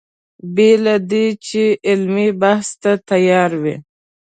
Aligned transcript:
بې 0.55 0.71
له 0.85 0.95
دې 1.11 1.25
چې 1.47 1.63
علمي 1.89 2.29
بحث 2.41 2.67
ته 2.81 2.91
تیار 3.09 3.51
وي. 3.61 3.75